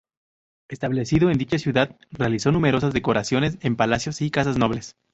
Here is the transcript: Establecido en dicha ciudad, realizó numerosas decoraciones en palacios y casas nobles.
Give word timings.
Establecido 0.67 1.29
en 1.29 1.37
dicha 1.37 1.59
ciudad, 1.59 1.95
realizó 2.09 2.51
numerosas 2.51 2.91
decoraciones 2.91 3.59
en 3.61 3.75
palacios 3.75 4.19
y 4.21 4.31
casas 4.31 4.57
nobles. 4.57 4.95